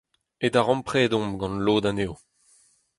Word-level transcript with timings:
E 0.45 0.47
darempred 0.53 1.11
omp 1.19 1.33
gant 1.39 1.61
lod 1.65 1.83
anezho. 1.89 2.15